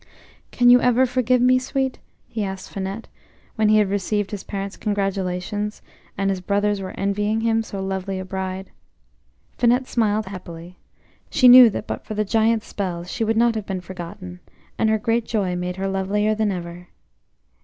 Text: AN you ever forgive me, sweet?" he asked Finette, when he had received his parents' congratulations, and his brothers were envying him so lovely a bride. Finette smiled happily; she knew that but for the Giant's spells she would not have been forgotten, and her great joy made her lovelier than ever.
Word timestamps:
AN 0.59 0.71
you 0.71 0.81
ever 0.81 1.05
forgive 1.05 1.41
me, 1.43 1.59
sweet?" 1.59 1.99
he 2.27 2.43
asked 2.43 2.71
Finette, 2.71 3.07
when 3.55 3.69
he 3.69 3.77
had 3.77 3.91
received 3.91 4.31
his 4.31 4.43
parents' 4.43 4.75
congratulations, 4.75 5.83
and 6.17 6.31
his 6.31 6.41
brothers 6.41 6.81
were 6.81 6.97
envying 6.99 7.41
him 7.41 7.61
so 7.61 7.79
lovely 7.85 8.17
a 8.17 8.25
bride. 8.25 8.71
Finette 9.59 9.85
smiled 9.87 10.25
happily; 10.25 10.79
she 11.29 11.47
knew 11.47 11.69
that 11.69 11.85
but 11.85 12.03
for 12.03 12.15
the 12.15 12.25
Giant's 12.25 12.65
spells 12.65 13.11
she 13.11 13.23
would 13.23 13.37
not 13.37 13.53
have 13.53 13.67
been 13.67 13.79
forgotten, 13.79 14.39
and 14.75 14.89
her 14.89 14.97
great 14.97 15.25
joy 15.27 15.55
made 15.55 15.75
her 15.75 15.87
lovelier 15.87 16.33
than 16.33 16.51
ever. 16.51 16.87